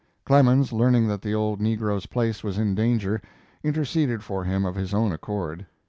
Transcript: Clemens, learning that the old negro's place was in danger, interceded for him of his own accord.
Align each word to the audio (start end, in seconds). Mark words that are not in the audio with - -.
Clemens, 0.25 0.73
learning 0.73 1.07
that 1.09 1.21
the 1.21 1.35
old 1.35 1.59
negro's 1.61 2.07
place 2.07 2.43
was 2.43 2.57
in 2.57 2.73
danger, 2.73 3.21
interceded 3.63 4.23
for 4.23 4.43
him 4.43 4.65
of 4.65 4.73
his 4.73 4.95
own 4.95 5.11
accord. 5.11 5.67